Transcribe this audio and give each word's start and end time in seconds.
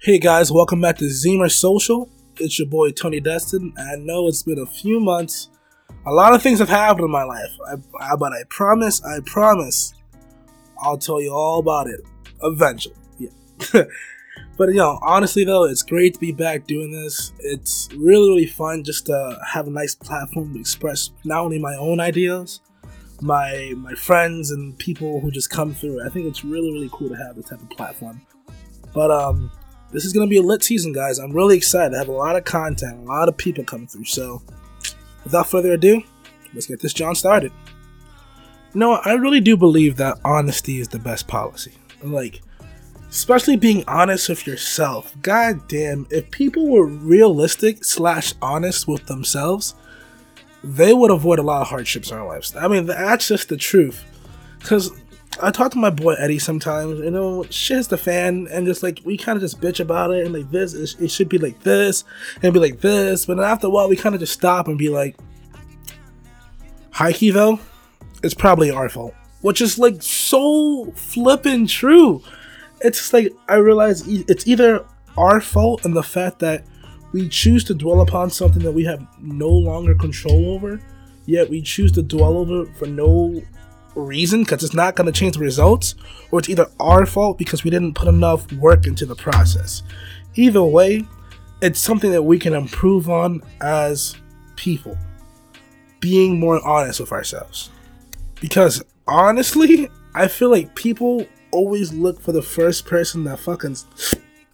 Hey 0.00 0.20
guys, 0.20 0.52
welcome 0.52 0.80
back 0.80 0.98
to 0.98 1.06
Zeamer 1.06 1.50
Social. 1.50 2.08
It's 2.38 2.56
your 2.56 2.68
boy 2.68 2.92
Tony 2.92 3.18
Destin. 3.18 3.74
I 3.76 3.96
know 3.96 4.28
it's 4.28 4.44
been 4.44 4.60
a 4.60 4.64
few 4.64 5.00
months. 5.00 5.50
A 6.06 6.12
lot 6.12 6.32
of 6.32 6.40
things 6.40 6.60
have 6.60 6.68
happened 6.68 7.06
in 7.06 7.10
my 7.10 7.24
life, 7.24 7.50
I, 7.66 8.12
I, 8.12 8.14
but 8.14 8.32
I 8.32 8.44
promise, 8.48 9.04
I 9.04 9.18
promise, 9.26 9.94
I'll 10.80 10.98
tell 10.98 11.20
you 11.20 11.32
all 11.32 11.58
about 11.58 11.88
it 11.88 11.98
eventually. 12.44 12.94
Yeah. 13.18 13.30
but 14.56 14.68
you 14.68 14.76
know, 14.76 15.00
honestly 15.02 15.42
though, 15.42 15.64
it's 15.64 15.82
great 15.82 16.14
to 16.14 16.20
be 16.20 16.30
back 16.30 16.68
doing 16.68 16.92
this. 16.92 17.32
It's 17.40 17.88
really, 17.96 18.28
really 18.28 18.46
fun 18.46 18.84
just 18.84 19.06
to 19.06 19.40
have 19.52 19.66
a 19.66 19.70
nice 19.70 19.96
platform 19.96 20.54
to 20.54 20.60
express 20.60 21.10
not 21.24 21.40
only 21.40 21.58
my 21.58 21.74
own 21.74 21.98
ideas, 21.98 22.60
my 23.20 23.72
my 23.76 23.94
friends 23.94 24.52
and 24.52 24.78
people 24.78 25.18
who 25.18 25.32
just 25.32 25.50
come 25.50 25.74
through. 25.74 26.06
I 26.06 26.08
think 26.08 26.26
it's 26.26 26.44
really, 26.44 26.72
really 26.72 26.88
cool 26.92 27.08
to 27.08 27.16
have 27.16 27.34
this 27.34 27.48
type 27.48 27.60
of 27.60 27.70
platform. 27.70 28.20
But 28.94 29.10
um, 29.10 29.50
this 29.90 30.04
is 30.04 30.12
gonna 30.12 30.26
be 30.26 30.36
a 30.36 30.42
lit 30.42 30.62
season, 30.62 30.92
guys. 30.92 31.18
I'm 31.18 31.32
really 31.32 31.56
excited. 31.56 31.94
I 31.94 31.98
have 31.98 32.08
a 32.08 32.12
lot 32.12 32.36
of 32.36 32.44
content, 32.44 32.98
a 32.98 33.02
lot 33.02 33.28
of 33.28 33.36
people 33.36 33.64
coming 33.64 33.86
through. 33.86 34.04
So, 34.04 34.42
without 35.24 35.48
further 35.48 35.72
ado, 35.72 36.02
let's 36.54 36.66
get 36.66 36.80
this 36.80 36.92
John 36.92 37.14
started. 37.14 37.52
You 38.74 38.80
know, 38.80 38.92
I 39.04 39.14
really 39.14 39.40
do 39.40 39.56
believe 39.56 39.96
that 39.96 40.18
honesty 40.24 40.78
is 40.78 40.88
the 40.88 40.98
best 40.98 41.26
policy. 41.26 41.72
Like, 42.02 42.42
especially 43.10 43.56
being 43.56 43.84
honest 43.88 44.28
with 44.28 44.46
yourself. 44.46 45.14
God 45.22 45.66
damn, 45.68 46.06
if 46.10 46.30
people 46.30 46.68
were 46.68 46.86
realistic 46.86 47.84
slash 47.84 48.34
honest 48.42 48.86
with 48.86 49.06
themselves, 49.06 49.74
they 50.62 50.92
would 50.92 51.10
avoid 51.10 51.38
a 51.38 51.42
lot 51.42 51.62
of 51.62 51.68
hardships 51.68 52.10
in 52.10 52.18
our 52.18 52.26
lives. 52.26 52.54
I 52.54 52.68
mean, 52.68 52.86
that's 52.86 53.28
just 53.28 53.48
the 53.48 53.56
truth. 53.56 54.04
Because 54.58 54.90
I 55.40 55.50
talk 55.50 55.70
to 55.72 55.78
my 55.78 55.90
boy 55.90 56.14
Eddie 56.14 56.38
sometimes, 56.38 56.98
you 57.00 57.10
know, 57.10 57.44
shit 57.44 57.76
hits 57.76 57.88
the 57.88 57.96
fan, 57.96 58.48
and 58.50 58.66
just 58.66 58.82
like 58.82 59.00
we 59.04 59.16
kind 59.16 59.36
of 59.36 59.42
just 59.42 59.60
bitch 59.60 59.78
about 59.78 60.10
it, 60.10 60.24
and 60.24 60.34
like 60.34 60.50
this, 60.50 60.74
it, 60.74 61.00
it 61.00 61.08
should 61.10 61.28
be 61.28 61.38
like 61.38 61.60
this, 61.60 62.04
and 62.42 62.52
be 62.52 62.60
like 62.60 62.80
this, 62.80 63.26
but 63.26 63.36
then 63.36 63.44
after 63.46 63.68
a 63.68 63.70
while, 63.70 63.88
we 63.88 63.96
kind 63.96 64.14
of 64.14 64.20
just 64.20 64.32
stop 64.32 64.68
and 64.68 64.78
be 64.78 64.88
like, 64.88 65.16
Hikey 66.90 67.32
though, 67.32 67.60
it's 68.22 68.34
probably 68.34 68.70
our 68.70 68.88
fault, 68.88 69.14
which 69.42 69.60
is 69.60 69.78
like 69.78 70.02
so 70.02 70.92
flippin' 70.96 71.66
true. 71.66 72.22
It's 72.80 72.98
just 72.98 73.12
like 73.12 73.32
I 73.48 73.56
realize 73.56 74.06
it's 74.08 74.46
either 74.46 74.84
our 75.16 75.40
fault 75.40 75.84
and 75.84 75.94
the 75.94 76.02
fact 76.02 76.40
that 76.40 76.64
we 77.12 77.28
choose 77.28 77.64
to 77.64 77.74
dwell 77.74 78.00
upon 78.00 78.30
something 78.30 78.62
that 78.62 78.72
we 78.72 78.84
have 78.84 79.06
no 79.20 79.48
longer 79.48 79.94
control 79.94 80.50
over, 80.50 80.80
yet 81.26 81.48
we 81.48 81.62
choose 81.62 81.92
to 81.92 82.02
dwell 82.02 82.36
over 82.36 82.66
for 82.74 82.86
no 82.86 83.40
reason 83.98 84.42
because 84.42 84.62
it's 84.64 84.74
not 84.74 84.96
going 84.96 85.06
to 85.06 85.18
change 85.18 85.36
the 85.36 85.42
results, 85.42 85.94
or 86.30 86.38
it's 86.38 86.48
either 86.48 86.70
our 86.80 87.06
fault 87.06 87.38
because 87.38 87.64
we 87.64 87.70
didn't 87.70 87.94
put 87.94 88.08
enough 88.08 88.50
work 88.52 88.86
into 88.86 89.06
the 89.06 89.14
process. 89.14 89.82
Either 90.34 90.62
way, 90.62 91.04
it's 91.60 91.80
something 91.80 92.12
that 92.12 92.22
we 92.22 92.38
can 92.38 92.54
improve 92.54 93.10
on 93.10 93.42
as 93.60 94.16
people. 94.56 94.96
Being 96.00 96.38
more 96.38 96.64
honest 96.66 97.00
with 97.00 97.12
ourselves. 97.12 97.70
Because 98.40 98.84
honestly, 99.06 99.88
I 100.14 100.28
feel 100.28 100.50
like 100.50 100.74
people 100.74 101.26
always 101.50 101.92
look 101.92 102.20
for 102.20 102.32
the 102.32 102.42
first 102.42 102.86
person 102.86 103.24
that 103.24 103.40
fucking 103.40 103.76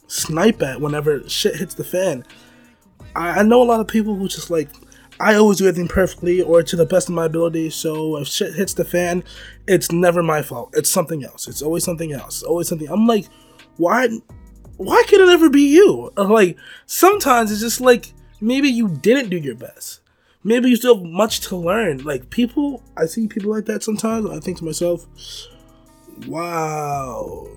snipe 0.07 0.63
at 0.63 0.81
whenever 0.81 1.29
shit 1.29 1.57
hits 1.57 1.75
the 1.75 1.85
fan. 1.85 2.25
I, 3.15 3.41
I 3.41 3.43
know 3.43 3.63
a 3.63 3.65
lot 3.65 3.81
of 3.81 3.89
people 3.89 4.15
who 4.15 4.29
just 4.29 4.51
like 4.51 4.69
I 5.21 5.35
always 5.35 5.59
do 5.59 5.69
everything 5.69 5.89
perfectly 5.89 6.43
or 6.43 6.63
to 6.63 6.77
the 6.77 6.87
best 6.87 7.09
of 7.09 7.15
my 7.15 7.27
ability. 7.27 7.71
So 7.71 8.17
if 8.19 8.29
shit 8.29 8.55
hits 8.55 8.75
the 8.75 8.85
fan, 8.85 9.23
it's 9.67 9.93
never 9.93 10.23
my 10.23 10.43
fault. 10.43 10.71
It's 10.75 10.91
something 10.91 11.25
else. 11.25 11.47
It's 11.49 11.63
always 11.63 11.85
something 11.85 12.13
else. 12.13 12.43
always 12.43 12.69
something. 12.69 12.89
I'm 12.89 13.07
like, 13.07 13.27
why? 13.77 14.09
Why 14.77 15.05
can 15.07 15.21
it 15.21 15.29
ever 15.29 15.49
be 15.51 15.63
you? 15.63 16.13
Like 16.17 16.57
sometimes 16.87 17.53
it's 17.53 17.61
just 17.61 17.81
like 17.81 18.13
maybe 18.41 18.69
you 18.69 18.89
didn't 18.89 19.31
do 19.31 19.37
your 19.37 19.55
best. 19.55 20.01
Maybe 20.43 20.69
you 20.69 20.77
still 20.77 20.97
have 20.97 21.05
much 21.05 21.41
to 21.43 21.57
learn. 21.57 21.99
Like 21.99 22.29
people, 22.31 22.83
I 22.97 23.07
see 23.07 23.29
people 23.29 23.51
like 23.51 23.65
that 23.67 23.83
sometimes. 23.83 24.29
I 24.29 24.41
think 24.41 24.59
to 24.59 24.65
myself, 24.65 25.07
wow, 26.27 27.49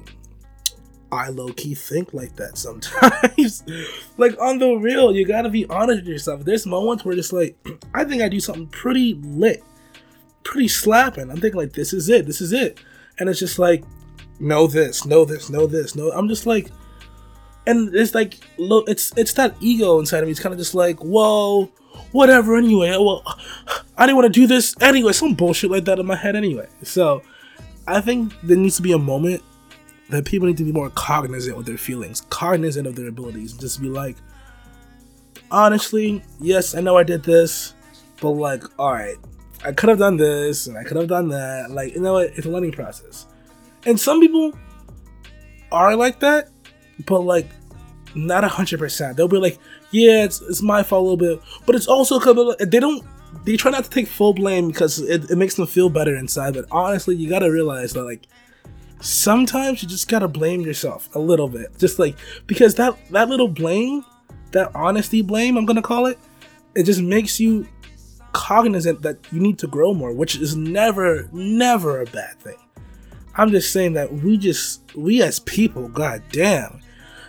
I 1.11 1.29
low 1.29 1.49
key 1.53 1.73
think 1.73 2.13
like 2.13 2.35
that 2.35 2.57
sometimes. 2.57 3.63
like 4.17 4.39
on 4.41 4.59
the 4.59 4.75
real, 4.75 5.15
you 5.15 5.25
gotta 5.25 5.49
be 5.49 5.65
honest 5.67 6.01
with 6.01 6.07
yourself. 6.07 6.43
There's 6.43 6.65
moments 6.65 7.05
where 7.05 7.17
it's 7.17 7.31
like, 7.31 7.57
I 7.93 8.03
think 8.03 8.21
I 8.21 8.29
do 8.29 8.39
something 8.39 8.67
pretty 8.67 9.13
lit, 9.15 9.63
pretty 10.43 10.67
slapping. 10.67 11.29
I'm 11.29 11.37
thinking 11.37 11.59
like, 11.59 11.73
this 11.73 11.93
is 11.93 12.09
it, 12.09 12.25
this 12.25 12.41
is 12.41 12.51
it, 12.51 12.79
and 13.19 13.29
it's 13.29 13.39
just 13.39 13.57
like, 13.57 13.83
know 14.39 14.67
this, 14.67 15.05
know 15.05 15.23
this, 15.23 15.49
know 15.49 15.65
this, 15.65 15.95
know. 15.95 16.11
I'm 16.11 16.27
just 16.27 16.45
like, 16.45 16.71
and 17.65 17.93
it's 17.95 18.13
like, 18.13 18.39
look, 18.57 18.89
it's 18.89 19.13
it's 19.17 19.33
that 19.33 19.55
ego 19.61 19.99
inside 19.99 20.19
of 20.19 20.25
me. 20.25 20.31
It's 20.31 20.39
kind 20.41 20.53
of 20.53 20.59
just 20.59 20.75
like, 20.75 20.99
whoa, 20.99 21.71
whatever. 22.11 22.57
Anyway, 22.57 22.89
well, 22.89 23.23
I 23.97 24.05
didn't 24.05 24.17
want 24.17 24.33
to 24.33 24.39
do 24.39 24.45
this 24.45 24.75
anyway. 24.81 25.13
Some 25.13 25.35
bullshit 25.35 25.71
like 25.71 25.85
that 25.85 25.99
in 25.99 26.05
my 26.05 26.17
head 26.17 26.35
anyway. 26.35 26.67
So, 26.83 27.23
I 27.87 28.01
think 28.01 28.33
there 28.43 28.57
needs 28.57 28.75
to 28.75 28.81
be 28.81 28.91
a 28.91 28.97
moment 28.97 29.41
that 30.09 30.25
people 30.25 30.47
need 30.47 30.57
to 30.57 30.63
be 30.63 30.71
more 30.71 30.89
cognizant 30.91 31.57
with 31.57 31.65
their 31.65 31.77
feelings, 31.77 32.21
cognizant 32.29 32.87
of 32.87 32.95
their 32.95 33.07
abilities, 33.07 33.53
just 33.53 33.81
be 33.81 33.89
like, 33.89 34.15
honestly, 35.51 36.23
yes, 36.39 36.75
I 36.75 36.81
know 36.81 36.97
I 36.97 37.03
did 37.03 37.23
this, 37.23 37.73
but 38.21 38.31
like, 38.31 38.63
all 38.79 38.93
right, 38.93 39.15
I 39.65 39.71
could 39.71 39.89
have 39.89 39.97
done 39.97 40.17
this 40.17 40.67
and 40.67 40.77
I 40.77 40.83
could 40.83 40.97
have 40.97 41.07
done 41.07 41.29
that. 41.29 41.71
Like, 41.71 41.93
you 41.93 42.01
know? 42.01 42.17
It's 42.17 42.45
a 42.45 42.49
learning 42.49 42.71
process. 42.71 43.25
And 43.85 43.99
some 43.99 44.19
people 44.19 44.53
are 45.71 45.95
like 45.95 46.19
that, 46.19 46.49
but 47.05 47.21
like, 47.21 47.47
not 48.15 48.43
a 48.43 48.47
hundred 48.47 48.79
percent. 48.79 49.17
They'll 49.17 49.27
be 49.27 49.37
like, 49.37 49.59
yeah, 49.91 50.23
it's, 50.23 50.41
it's 50.41 50.61
my 50.61 50.83
fault 50.83 51.01
a 51.01 51.09
little 51.09 51.35
bit, 51.35 51.45
but 51.65 51.75
it's 51.75 51.87
also 51.87 52.19
because 52.19 52.55
they 52.59 52.79
don't. 52.79 53.05
They 53.43 53.57
try 53.57 53.71
not 53.71 53.83
to 53.83 53.89
take 53.89 54.07
full 54.07 54.33
blame 54.33 54.69
because 54.69 54.99
it, 54.99 55.29
it 55.29 55.35
makes 55.35 55.55
them 55.55 55.67
feel 55.67 55.89
better 55.89 56.15
inside. 56.15 56.53
But 56.53 56.65
honestly, 56.71 57.15
you 57.15 57.29
gotta 57.29 57.51
realize 57.51 57.93
that 57.93 58.03
like 58.03 58.25
sometimes 58.99 59.81
you 59.81 59.89
just 59.89 60.07
gotta 60.07 60.27
blame 60.27 60.61
yourself 60.61 61.13
a 61.15 61.19
little 61.19 61.47
bit. 61.47 61.77
Just 61.77 61.99
like 61.99 62.15
because 62.45 62.75
that 62.75 62.97
that 63.11 63.29
little 63.29 63.47
blame, 63.47 64.03
that 64.51 64.71
honesty 64.75 65.21
blame, 65.21 65.57
I'm 65.57 65.65
gonna 65.65 65.81
call 65.81 66.05
it, 66.05 66.17
it 66.75 66.83
just 66.83 67.01
makes 67.01 67.39
you 67.39 67.67
cognizant 68.33 69.01
that 69.01 69.17
you 69.31 69.39
need 69.39 69.57
to 69.59 69.67
grow 69.67 69.93
more, 69.93 70.13
which 70.13 70.35
is 70.35 70.55
never, 70.55 71.27
never 71.31 72.01
a 72.01 72.05
bad 72.05 72.39
thing. 72.39 72.57
I'm 73.35 73.51
just 73.51 73.71
saying 73.71 73.93
that 73.93 74.11
we 74.11 74.37
just 74.37 74.95
we 74.95 75.21
as 75.21 75.39
people, 75.39 75.87
god 75.89 76.23
damn, 76.31 76.81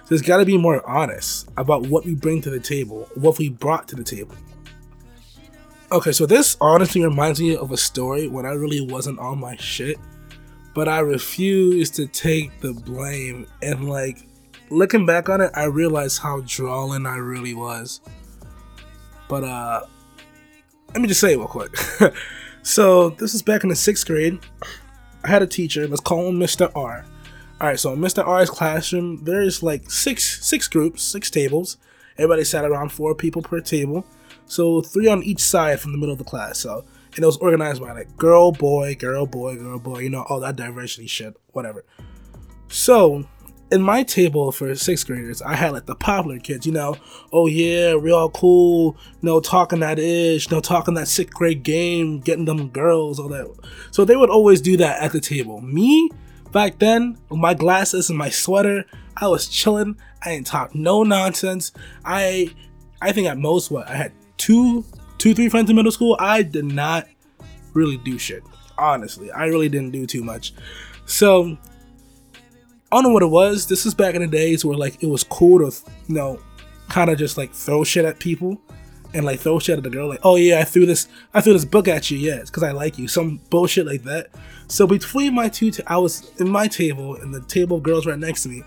there's 0.08 0.22
gotta 0.22 0.44
be 0.44 0.56
more 0.56 0.86
honest 0.88 1.48
about 1.56 1.86
what 1.86 2.04
we 2.04 2.14
bring 2.14 2.40
to 2.42 2.50
the 2.50 2.60
table, 2.60 3.08
what 3.14 3.38
we 3.38 3.48
brought 3.50 3.88
to 3.88 3.96
the 3.96 4.04
table. 4.04 4.34
Okay, 5.90 6.12
so 6.12 6.26
this 6.26 6.56
honestly 6.60 7.02
reminds 7.02 7.40
me 7.40 7.56
of 7.56 7.72
a 7.72 7.76
story 7.76 8.28
when 8.28 8.44
I 8.44 8.50
really 8.50 8.82
wasn't 8.82 9.18
on 9.18 9.40
my 9.40 9.56
shit 9.56 9.98
but 10.74 10.88
I 10.88 11.00
refuse 11.00 11.90
to 11.92 12.06
take 12.06 12.60
the 12.60 12.72
blame. 12.72 13.46
And 13.62 13.88
like 13.88 14.26
looking 14.70 15.06
back 15.06 15.28
on 15.28 15.40
it, 15.40 15.50
I 15.54 15.64
realized 15.64 16.20
how 16.20 16.42
drawling 16.46 17.06
I 17.06 17.16
really 17.16 17.54
was. 17.54 18.00
But 19.28 19.44
uh 19.44 19.82
let 20.92 21.02
me 21.02 21.08
just 21.08 21.20
say 21.20 21.34
it 21.34 21.36
real 21.36 21.48
quick. 21.48 21.76
so 22.62 23.10
this 23.10 23.34
is 23.34 23.42
back 23.42 23.62
in 23.62 23.68
the 23.68 23.76
sixth 23.76 24.06
grade. 24.06 24.38
I 25.24 25.28
had 25.28 25.42
a 25.42 25.46
teacher, 25.46 25.86
let's 25.86 26.00
call 26.00 26.28
him 26.28 26.38
Mr. 26.38 26.70
R. 26.74 27.04
Alright, 27.60 27.80
so 27.80 27.92
in 27.92 27.98
Mr. 27.98 28.26
R's 28.26 28.50
classroom, 28.50 29.24
there's 29.24 29.62
like 29.62 29.90
six 29.90 30.44
six 30.44 30.68
groups, 30.68 31.02
six 31.02 31.30
tables. 31.30 31.76
Everybody 32.16 32.44
sat 32.44 32.64
around 32.64 32.92
four 32.92 33.14
people 33.14 33.42
per 33.42 33.60
table. 33.60 34.06
So 34.46 34.80
three 34.80 35.08
on 35.08 35.22
each 35.22 35.40
side 35.40 35.80
from 35.80 35.92
the 35.92 35.98
middle 35.98 36.12
of 36.12 36.18
the 36.18 36.24
class. 36.24 36.58
So 36.58 36.84
and 37.14 37.22
it 37.22 37.26
was 37.26 37.36
organized 37.38 37.80
by 37.80 37.92
like 37.92 38.16
girl, 38.16 38.52
boy, 38.52 38.94
girl, 38.94 39.26
boy, 39.26 39.56
girl, 39.56 39.78
boy, 39.78 40.00
you 40.00 40.10
know, 40.10 40.24
all 40.28 40.40
that 40.40 40.56
diversity 40.56 41.06
shit, 41.06 41.36
whatever. 41.52 41.84
So, 42.68 43.24
in 43.70 43.82
my 43.82 44.02
table 44.02 44.50
for 44.50 44.74
sixth 44.74 45.06
graders, 45.06 45.42
I 45.42 45.54
had 45.54 45.72
like 45.72 45.86
the 45.86 45.94
popular 45.94 46.38
kids, 46.38 46.66
you 46.66 46.72
know, 46.72 46.96
oh 47.32 47.46
yeah, 47.46 47.92
real 47.92 48.30
cool, 48.30 48.96
know, 49.20 49.40
talking 49.40 49.80
that 49.80 49.98
ish, 49.98 50.50
know, 50.50 50.60
talking 50.60 50.94
that 50.94 51.08
sixth 51.08 51.34
grade 51.34 51.62
game, 51.62 52.20
getting 52.20 52.46
them 52.46 52.68
girls, 52.68 53.18
all 53.18 53.28
that. 53.28 53.46
So 53.90 54.04
they 54.04 54.16
would 54.16 54.30
always 54.30 54.60
do 54.60 54.76
that 54.78 55.02
at 55.02 55.12
the 55.12 55.20
table. 55.20 55.60
Me, 55.60 56.10
back 56.52 56.78
then, 56.78 57.18
with 57.28 57.40
my 57.40 57.54
glasses 57.54 58.08
and 58.08 58.18
my 58.18 58.30
sweater, 58.30 58.84
I 59.16 59.28
was 59.28 59.48
chilling. 59.48 59.96
I 60.24 60.30
didn't 60.30 60.46
talk 60.46 60.74
no 60.74 61.02
nonsense. 61.02 61.72
I, 62.04 62.54
I 63.02 63.12
think 63.12 63.28
at 63.28 63.38
most 63.38 63.70
what 63.70 63.88
I 63.88 63.96
had 63.96 64.12
two 64.36 64.84
two, 65.18 65.34
three 65.34 65.48
friends 65.48 65.68
in 65.68 65.76
middle 65.76 65.92
school, 65.92 66.16
I 66.18 66.42
did 66.42 66.64
not 66.64 67.06
really 67.74 67.98
do 67.98 68.18
shit. 68.18 68.42
Honestly, 68.78 69.30
I 69.32 69.46
really 69.46 69.68
didn't 69.68 69.90
do 69.90 70.06
too 70.06 70.22
much. 70.22 70.52
So, 71.06 71.56
I 72.90 72.96
don't 72.96 73.02
know 73.02 73.10
what 73.10 73.22
it 73.22 73.26
was. 73.26 73.66
This 73.66 73.84
is 73.84 73.94
back 73.94 74.14
in 74.14 74.22
the 74.22 74.28
days 74.28 74.64
where 74.64 74.76
like 74.76 75.02
it 75.02 75.08
was 75.08 75.24
cool 75.24 75.58
to, 75.58 75.76
you 76.06 76.14
know, 76.14 76.40
kind 76.88 77.10
of 77.10 77.18
just 77.18 77.36
like 77.36 77.52
throw 77.52 77.84
shit 77.84 78.04
at 78.04 78.18
people 78.18 78.58
and 79.12 79.24
like 79.24 79.40
throw 79.40 79.58
shit 79.58 79.76
at 79.76 79.82
the 79.82 79.90
girl. 79.90 80.08
Like, 80.08 80.20
oh 80.22 80.36
yeah, 80.36 80.60
I 80.60 80.64
threw 80.64 80.86
this, 80.86 81.08
I 81.34 81.40
threw 81.40 81.52
this 81.52 81.64
book 81.64 81.88
at 81.88 82.10
you. 82.10 82.18
Yeah, 82.18 82.36
it's 82.36 82.50
because 82.50 82.62
I 82.62 82.72
like 82.72 82.98
you. 82.98 83.08
Some 83.08 83.40
bullshit 83.50 83.86
like 83.86 84.04
that. 84.04 84.28
So 84.68 84.86
between 84.86 85.34
my 85.34 85.48
two, 85.48 85.70
t- 85.70 85.82
I 85.86 85.98
was 85.98 86.30
in 86.40 86.48
my 86.48 86.68
table 86.68 87.16
and 87.16 87.34
the 87.34 87.40
table 87.42 87.78
of 87.78 87.82
girls 87.82 88.06
right 88.06 88.18
next 88.18 88.42
to 88.44 88.48
me. 88.48 88.62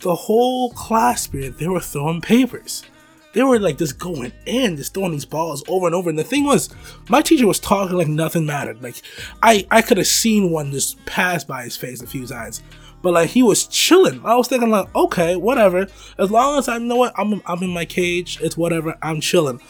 the 0.00 0.14
whole 0.14 0.70
class 0.72 1.26
period 1.26 1.58
they 1.58 1.68
were 1.68 1.80
throwing 1.80 2.20
papers. 2.20 2.84
They 3.32 3.42
were 3.42 3.60
like 3.60 3.78
just 3.78 3.98
going 3.98 4.32
in, 4.46 4.76
just 4.76 4.94
throwing 4.94 5.12
these 5.12 5.24
balls 5.24 5.62
over 5.68 5.86
and 5.86 5.94
over. 5.94 6.10
And 6.10 6.18
the 6.18 6.24
thing 6.24 6.44
was, 6.44 6.68
my 7.08 7.22
teacher 7.22 7.46
was 7.46 7.60
talking 7.60 7.96
like 7.96 8.08
nothing 8.08 8.44
mattered. 8.44 8.82
Like 8.82 9.00
I, 9.42 9.66
I 9.70 9.82
could 9.82 9.98
have 9.98 10.06
seen 10.06 10.50
one 10.50 10.72
just 10.72 11.04
pass 11.06 11.44
by 11.44 11.64
his 11.64 11.76
face 11.76 12.02
a 12.02 12.06
few 12.06 12.26
times, 12.26 12.62
but 13.02 13.12
like 13.12 13.30
he 13.30 13.42
was 13.42 13.66
chilling. 13.66 14.20
I 14.24 14.34
was 14.34 14.48
thinking 14.48 14.70
like, 14.70 14.94
okay, 14.96 15.36
whatever. 15.36 15.86
As 16.18 16.30
long 16.30 16.58
as 16.58 16.68
I 16.68 16.78
know 16.78 16.96
what 16.96 17.14
I'm, 17.16 17.40
I'm 17.46 17.62
in 17.62 17.70
my 17.70 17.84
cage. 17.84 18.40
It's 18.42 18.56
whatever. 18.56 18.98
I'm 19.00 19.20
chilling. 19.20 19.60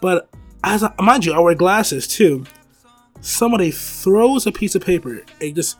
But 0.00 0.28
as 0.62 0.82
I, 0.82 0.92
mind 1.00 1.24
you, 1.24 1.32
I 1.32 1.38
wear 1.38 1.54
glasses 1.54 2.06
too. 2.06 2.44
Somebody 3.22 3.70
throws 3.70 4.46
a 4.46 4.52
piece 4.52 4.74
of 4.74 4.84
paper. 4.84 5.22
It 5.40 5.54
just 5.54 5.78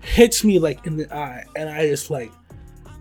hits 0.00 0.44
me 0.44 0.58
like 0.60 0.86
in 0.86 0.96
the 0.96 1.12
eye, 1.12 1.44
and 1.56 1.68
I 1.68 1.88
just 1.88 2.10
like 2.10 2.30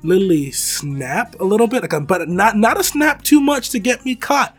literally 0.04 0.52
snap 0.52 1.40
a 1.40 1.44
little 1.44 1.68
bit, 1.68 1.82
like 1.82 1.94
a, 1.94 2.00
but 2.00 2.28
not 2.30 2.58
not 2.58 2.80
a 2.80 2.84
snap 2.84 3.24
too 3.24 3.40
much 3.40 3.70
to 3.70 3.80
get 3.80 4.06
me 4.06 4.16
caught. 4.16 4.56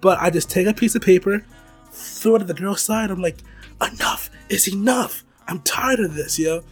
But 0.00 0.18
I 0.20 0.30
just 0.30 0.50
take 0.50 0.66
a 0.66 0.74
piece 0.74 0.94
of 0.94 1.02
paper, 1.02 1.44
throw 1.90 2.36
it 2.36 2.42
at 2.42 2.46
the 2.46 2.54
girl's 2.54 2.82
side. 2.82 3.10
I'm 3.10 3.20
like, 3.20 3.38
enough 3.80 4.30
is 4.48 4.68
enough. 4.68 5.24
I'm 5.46 5.60
tired 5.60 6.00
of 6.00 6.14
this, 6.14 6.38
yo. 6.38 6.62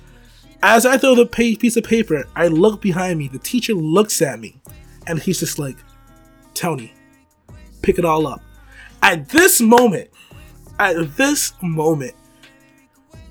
As 0.63 0.85
I 0.85 0.99
throw 0.99 1.15
the 1.15 1.27
piece 1.27 1.77
of 1.77 1.85
paper, 1.85 2.25
I 2.35 2.49
look 2.49 2.81
behind 2.81 3.19
me. 3.19 3.29
The 3.29 3.39
teacher 3.39 3.75
looks 3.75 4.21
at 4.23 4.41
me, 4.41 4.61
and 5.07 5.19
he's 5.19 5.39
just 5.39 5.59
like, 5.59 5.77
Tony, 6.55 6.93
pick 7.83 7.99
it 7.99 8.05
all 8.05 8.27
up. 8.27 8.43
At 9.03 9.29
this 9.29 9.61
moment, 9.61 10.11
at 10.79 11.17
this 11.17 11.53
moment, 11.63 12.15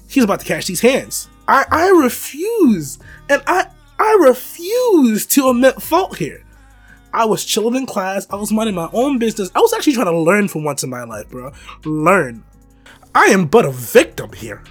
he's 0.07 0.23
about 0.23 0.39
to 0.39 0.45
catch 0.45 0.67
these 0.67 0.81
hands. 0.81 1.27
I, 1.47 1.65
I 1.69 1.89
refuse, 1.89 2.99
and 3.29 3.41
I 3.47 3.66
I 4.07 4.13
refuse 4.21 5.25
to 5.27 5.49
admit 5.49 5.81
fault 5.81 6.17
here. 6.17 6.45
I 7.13 7.25
was 7.25 7.43
chilling 7.43 7.75
in 7.75 7.85
class. 7.85 8.25
I 8.29 8.37
was 8.37 8.53
minding 8.53 8.75
my 8.75 8.89
own 8.93 9.19
business. 9.19 9.51
I 9.53 9.59
was 9.59 9.73
actually 9.73 9.93
trying 9.93 10.05
to 10.05 10.17
learn 10.17 10.47
for 10.47 10.63
once 10.63 10.81
in 10.81 10.89
my 10.89 11.03
life, 11.03 11.27
bro. 11.27 11.51
Learn. 11.83 12.45
I 13.13 13.25
am 13.25 13.47
but 13.47 13.65
a 13.65 13.71
victim 13.71 14.31
here. 14.31 14.63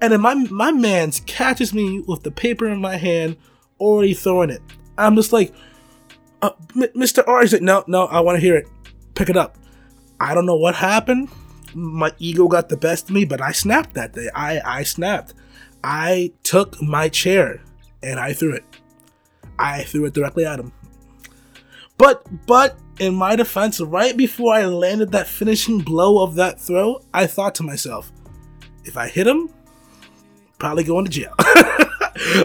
And 0.00 0.12
then 0.12 0.20
my 0.20 0.34
my 0.34 0.70
man's 0.70 1.20
catches 1.26 1.74
me 1.74 2.04
with 2.06 2.22
the 2.22 2.30
paper 2.30 2.68
in 2.68 2.80
my 2.80 2.96
hand, 2.96 3.36
already 3.80 4.14
throwing 4.14 4.50
it. 4.50 4.62
I'm 4.96 5.16
just 5.16 5.32
like, 5.32 5.52
uh, 6.40 6.50
Mr. 6.76 7.26
R. 7.26 7.44
like, 7.44 7.62
no, 7.62 7.82
no, 7.88 8.04
I 8.06 8.20
want 8.20 8.36
to 8.36 8.40
hear 8.40 8.56
it. 8.56 8.68
Pick 9.16 9.28
it 9.28 9.36
up. 9.36 9.58
I 10.20 10.34
don't 10.34 10.46
know 10.46 10.56
what 10.56 10.76
happened. 10.76 11.30
My 11.74 12.12
ego 12.18 12.46
got 12.46 12.68
the 12.68 12.76
best 12.76 13.08
of 13.08 13.10
me, 13.10 13.24
but 13.24 13.40
I 13.40 13.50
snapped 13.50 13.94
that 13.94 14.12
day. 14.12 14.28
I 14.36 14.60
I 14.64 14.82
snapped. 14.84 15.34
I 15.82 16.32
took 16.44 16.80
my 16.80 17.08
chair 17.08 17.60
and 18.06 18.20
I 18.20 18.32
threw 18.32 18.54
it. 18.54 18.64
I 19.58 19.84
threw 19.84 20.04
it 20.06 20.14
directly 20.14 20.44
at 20.44 20.60
him. 20.60 20.72
But 21.98 22.46
but 22.46 22.78
in 22.98 23.14
my 23.14 23.36
defense, 23.36 23.80
right 23.80 24.16
before 24.16 24.54
I 24.54 24.66
landed 24.66 25.12
that 25.12 25.26
finishing 25.26 25.78
blow 25.80 26.22
of 26.22 26.34
that 26.36 26.60
throw, 26.60 27.02
I 27.12 27.26
thought 27.26 27.54
to 27.56 27.62
myself, 27.62 28.12
if 28.84 28.96
I 28.96 29.08
hit 29.08 29.26
him, 29.26 29.50
probably 30.58 30.84
going 30.84 31.04
to 31.04 31.10
jail. 31.10 31.34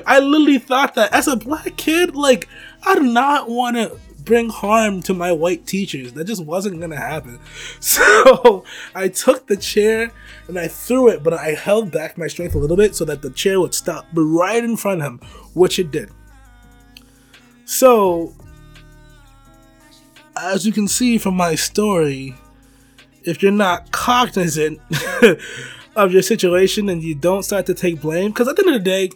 I 0.05 0.19
literally 0.19 0.59
thought 0.59 0.95
that 0.95 1.13
as 1.13 1.27
a 1.27 1.35
black 1.35 1.77
kid, 1.77 2.15
like 2.15 2.47
I 2.83 2.95
do 2.95 3.03
not 3.03 3.49
want 3.49 3.77
to 3.77 3.97
bring 4.31 4.47
harm 4.47 5.01
to 5.01 5.13
my 5.13 5.29
white 5.29 5.67
teachers. 5.67 6.13
That 6.13 6.23
just 6.23 6.45
wasn't 6.45 6.79
gonna 6.79 6.95
happen. 6.95 7.37
So 7.81 8.63
I 8.95 9.09
took 9.09 9.47
the 9.47 9.57
chair 9.57 10.09
and 10.47 10.57
I 10.57 10.69
threw 10.69 11.09
it, 11.09 11.21
but 11.21 11.33
I 11.33 11.49
held 11.49 11.91
back 11.91 12.17
my 12.17 12.27
strength 12.27 12.55
a 12.55 12.57
little 12.57 12.77
bit 12.77 12.95
so 12.95 13.03
that 13.05 13.21
the 13.21 13.29
chair 13.31 13.59
would 13.59 13.73
stop 13.73 14.05
right 14.13 14.63
in 14.63 14.77
front 14.77 15.01
of 15.01 15.07
him, 15.07 15.19
which 15.53 15.79
it 15.79 15.91
did. 15.91 16.11
So, 17.65 18.33
as 20.37 20.65
you 20.65 20.71
can 20.71 20.87
see 20.87 21.17
from 21.17 21.35
my 21.35 21.55
story, 21.55 22.35
if 23.23 23.43
you're 23.43 23.51
not 23.51 23.91
cognizant 23.91 24.79
of 25.97 26.13
your 26.13 26.21
situation 26.21 26.87
and 26.87 27.03
you 27.03 27.15
don't 27.15 27.43
start 27.43 27.65
to 27.65 27.73
take 27.73 27.99
blame, 27.99 28.31
because 28.31 28.47
at 28.47 28.55
the 28.55 28.61
end 28.65 28.75
of 28.75 28.81
the 28.81 28.89
day, 28.89 29.09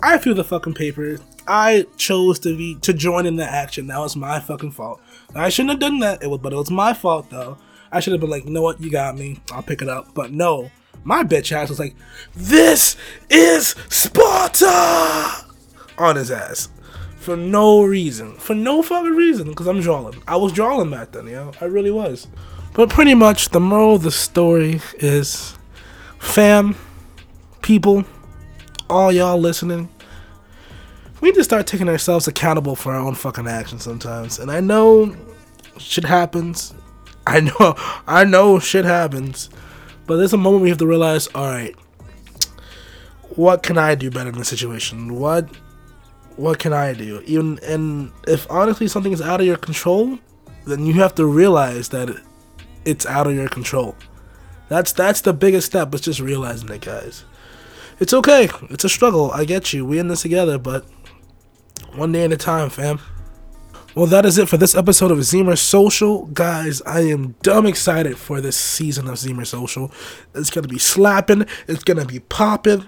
I 0.00 0.18
feel 0.18 0.36
the 0.36 0.44
fucking 0.44 0.74
paper. 0.74 1.18
I 1.46 1.86
chose 1.96 2.38
to 2.40 2.56
be 2.56 2.76
to 2.82 2.92
join 2.92 3.26
in 3.26 3.36
the 3.36 3.44
action. 3.44 3.86
That 3.88 3.98
was 3.98 4.16
my 4.16 4.40
fucking 4.40 4.72
fault. 4.72 5.00
I 5.34 5.48
shouldn't 5.48 5.70
have 5.70 5.80
done 5.80 5.98
that. 6.00 6.22
It 6.22 6.28
was, 6.28 6.40
but 6.40 6.52
it 6.52 6.56
was 6.56 6.70
my 6.70 6.92
fault 6.92 7.30
though. 7.30 7.58
I 7.90 8.00
should 8.00 8.12
have 8.12 8.20
been 8.20 8.30
like, 8.30 8.44
you 8.44 8.50
know 8.50 8.62
what, 8.62 8.80
you 8.80 8.90
got 8.90 9.16
me. 9.16 9.40
I'll 9.52 9.62
pick 9.62 9.82
it 9.82 9.88
up. 9.88 10.14
But 10.14 10.32
no, 10.32 10.70
my 11.04 11.24
bitch 11.24 11.52
ass 11.52 11.68
was 11.68 11.78
like, 11.78 11.94
this 12.34 12.96
is 13.28 13.74
Sparta 13.88 15.44
on 15.98 16.16
his 16.16 16.30
ass 16.30 16.70
for 17.16 17.36
no 17.36 17.84
reason, 17.84 18.34
for 18.34 18.54
no 18.54 18.82
fucking 18.82 19.14
reason. 19.14 19.48
Because 19.48 19.66
I'm 19.66 19.80
drawing. 19.80 20.22
I 20.26 20.36
was 20.36 20.52
drawing 20.52 20.90
back 20.90 21.12
then, 21.12 21.26
you 21.26 21.34
know. 21.34 21.52
I 21.60 21.66
really 21.66 21.90
was. 21.90 22.26
But 22.74 22.88
pretty 22.88 23.14
much 23.14 23.50
the 23.50 23.60
moral 23.60 23.96
of 23.96 24.02
the 24.02 24.10
story 24.10 24.80
is, 24.94 25.56
fam, 26.18 26.74
people, 27.60 28.04
all 28.88 29.12
y'all 29.12 29.38
listening 29.38 29.88
we 31.22 31.28
need 31.28 31.36
to 31.36 31.44
start 31.44 31.68
taking 31.68 31.88
ourselves 31.88 32.26
accountable 32.26 32.74
for 32.74 32.92
our 32.92 33.00
own 33.00 33.14
fucking 33.14 33.46
actions 33.46 33.84
sometimes. 33.84 34.40
And 34.40 34.50
I 34.50 34.58
know 34.58 35.14
shit 35.78 36.04
happens. 36.04 36.74
I 37.26 37.40
know 37.40 37.74
I 38.08 38.24
know 38.24 38.58
shit 38.58 38.84
happens. 38.84 39.48
But 40.06 40.16
there's 40.16 40.32
a 40.32 40.36
moment 40.36 40.64
we 40.64 40.68
have 40.68 40.78
to 40.78 40.86
realize, 40.86 41.32
alright, 41.32 41.76
what 43.36 43.62
can 43.62 43.78
I 43.78 43.94
do 43.94 44.10
better 44.10 44.30
in 44.30 44.36
this 44.36 44.48
situation? 44.48 45.14
What 45.14 45.48
what 46.34 46.58
can 46.58 46.72
I 46.72 46.92
do? 46.92 47.22
Even 47.24 47.60
and 47.62 48.10
if 48.26 48.50
honestly 48.50 48.88
something 48.88 49.12
is 49.12 49.22
out 49.22 49.40
of 49.40 49.46
your 49.46 49.56
control, 49.56 50.18
then 50.66 50.84
you 50.84 50.94
have 50.94 51.14
to 51.14 51.24
realize 51.24 51.90
that 51.90 52.20
it's 52.84 53.06
out 53.06 53.28
of 53.28 53.34
your 53.34 53.48
control. 53.48 53.94
That's 54.68 54.92
that's 54.92 55.20
the 55.20 55.32
biggest 55.32 55.68
step. 55.68 55.94
It's 55.94 56.02
just 56.02 56.18
realizing 56.18 56.68
it, 56.70 56.80
guys. 56.80 57.24
It's 58.00 58.12
okay. 58.12 58.48
It's 58.70 58.82
a 58.82 58.88
struggle. 58.88 59.30
I 59.30 59.44
get 59.44 59.72
you. 59.72 59.84
We 59.84 60.00
in 60.00 60.08
this 60.08 60.22
together, 60.22 60.58
but 60.58 60.84
one 61.94 62.12
day 62.12 62.24
at 62.24 62.32
a 62.32 62.36
time, 62.36 62.70
fam. 62.70 63.00
Well, 63.94 64.06
that 64.06 64.24
is 64.24 64.38
it 64.38 64.48
for 64.48 64.56
this 64.56 64.74
episode 64.74 65.10
of 65.10 65.18
Zeamer 65.18 65.58
Social. 65.58 66.24
Guys, 66.26 66.80
I 66.82 67.00
am 67.00 67.34
dumb 67.42 67.66
excited 67.66 68.16
for 68.16 68.40
this 68.40 68.56
season 68.56 69.06
of 69.06 69.16
Zeamer 69.16 69.46
Social. 69.46 69.92
It's 70.34 70.48
going 70.48 70.62
to 70.62 70.68
be 70.68 70.78
slapping, 70.78 71.44
it's 71.68 71.84
going 71.84 71.98
to 71.98 72.06
be 72.06 72.20
popping. 72.20 72.86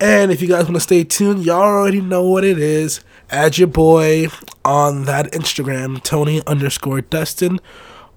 And 0.00 0.32
if 0.32 0.42
you 0.42 0.48
guys 0.48 0.64
want 0.64 0.74
to 0.74 0.80
stay 0.80 1.04
tuned, 1.04 1.44
y'all 1.44 1.62
already 1.62 2.00
know 2.00 2.28
what 2.28 2.42
it 2.42 2.58
is. 2.58 3.04
Add 3.30 3.58
your 3.58 3.68
boy 3.68 4.26
on 4.64 5.04
that 5.04 5.30
Instagram, 5.30 6.02
Tony 6.02 6.42
underscore 6.48 7.00
Dustin. 7.00 7.60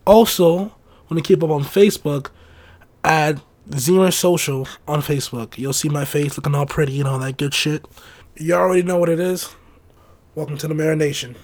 Also, 0.05 0.75
want 1.09 1.17
to 1.17 1.21
keep 1.21 1.43
up 1.43 1.51
on 1.51 1.63
Facebook, 1.63 2.31
add 3.03 3.41
Zeamer 3.69 4.11
Social 4.11 4.67
on 4.87 5.01
Facebook. 5.01 5.59
You'll 5.59 5.73
see 5.73 5.89
my 5.89 6.03
face 6.03 6.35
looking 6.35 6.55
all 6.55 6.65
pretty 6.65 6.99
and 6.99 7.07
all 7.07 7.19
that 7.19 7.37
good 7.37 7.53
shit. 7.53 7.85
You 8.37 8.55
all 8.55 8.61
already 8.61 8.81
know 8.81 8.97
what 8.97 9.09
it 9.09 9.19
is. 9.19 9.55
Welcome 10.37 10.59
to 10.59 10.67
the 10.67 10.75
Marination. 10.75 11.35